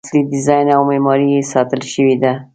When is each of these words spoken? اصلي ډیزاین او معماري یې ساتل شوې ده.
اصلي 0.05 0.21
ډیزاین 0.31 0.67
او 0.77 0.81
معماري 0.89 1.27
یې 1.35 1.41
ساتل 1.51 1.81
شوې 1.93 2.15
ده. 2.21 2.33